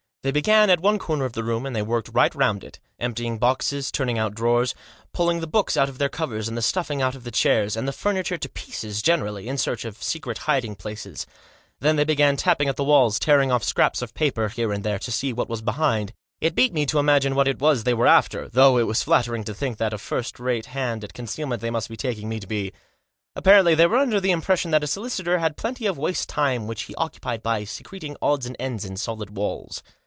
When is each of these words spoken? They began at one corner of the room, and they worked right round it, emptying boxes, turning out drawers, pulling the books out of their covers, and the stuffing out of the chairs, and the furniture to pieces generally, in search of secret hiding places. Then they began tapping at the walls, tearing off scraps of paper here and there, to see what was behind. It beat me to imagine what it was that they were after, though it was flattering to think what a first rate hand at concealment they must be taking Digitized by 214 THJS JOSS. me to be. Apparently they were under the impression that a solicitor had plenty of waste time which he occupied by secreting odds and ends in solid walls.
They 0.23 0.29
began 0.29 0.69
at 0.69 0.79
one 0.81 0.99
corner 0.99 1.25
of 1.25 1.33
the 1.33 1.43
room, 1.43 1.65
and 1.65 1.75
they 1.75 1.81
worked 1.81 2.09
right 2.13 2.35
round 2.35 2.63
it, 2.63 2.79
emptying 2.99 3.39
boxes, 3.39 3.91
turning 3.91 4.19
out 4.19 4.35
drawers, 4.35 4.75
pulling 5.13 5.39
the 5.39 5.47
books 5.47 5.75
out 5.75 5.89
of 5.89 5.97
their 5.97 6.09
covers, 6.09 6.47
and 6.47 6.55
the 6.55 6.61
stuffing 6.61 7.01
out 7.01 7.15
of 7.15 7.23
the 7.23 7.31
chairs, 7.31 7.75
and 7.75 7.87
the 7.87 7.91
furniture 7.91 8.37
to 8.37 8.47
pieces 8.49 9.01
generally, 9.01 9.47
in 9.47 9.57
search 9.57 9.83
of 9.83 10.03
secret 10.03 10.37
hiding 10.45 10.75
places. 10.75 11.25
Then 11.79 11.95
they 11.95 12.03
began 12.03 12.37
tapping 12.37 12.69
at 12.69 12.75
the 12.75 12.83
walls, 12.83 13.17
tearing 13.17 13.51
off 13.51 13.63
scraps 13.63 14.03
of 14.03 14.13
paper 14.13 14.49
here 14.49 14.71
and 14.71 14.83
there, 14.83 14.99
to 14.99 15.11
see 15.11 15.33
what 15.33 15.49
was 15.49 15.63
behind. 15.63 16.13
It 16.39 16.53
beat 16.53 16.71
me 16.71 16.85
to 16.85 16.99
imagine 16.99 17.33
what 17.33 17.47
it 17.47 17.57
was 17.59 17.79
that 17.79 17.85
they 17.85 17.95
were 17.95 18.05
after, 18.05 18.47
though 18.47 18.77
it 18.77 18.85
was 18.85 19.01
flattering 19.01 19.43
to 19.45 19.55
think 19.55 19.79
what 19.79 19.91
a 19.91 19.97
first 19.97 20.39
rate 20.39 20.67
hand 20.67 21.03
at 21.03 21.15
concealment 21.15 21.63
they 21.63 21.71
must 21.71 21.89
be 21.89 21.97
taking 21.97 22.29
Digitized 22.29 22.45
by 22.47 22.47
214 22.47 22.47
THJS 22.47 22.65
JOSS. 22.67 22.69
me 22.69 22.71
to 22.71 22.73
be. 22.75 23.35
Apparently 23.35 23.73
they 23.73 23.87
were 23.87 23.97
under 23.97 24.21
the 24.21 24.29
impression 24.29 24.69
that 24.69 24.83
a 24.83 24.85
solicitor 24.85 25.39
had 25.39 25.57
plenty 25.57 25.87
of 25.87 25.97
waste 25.97 26.29
time 26.29 26.67
which 26.67 26.83
he 26.83 26.93
occupied 26.93 27.41
by 27.41 27.63
secreting 27.63 28.15
odds 28.21 28.45
and 28.45 28.55
ends 28.59 28.85
in 28.85 28.95
solid 28.95 29.35
walls. 29.35 29.81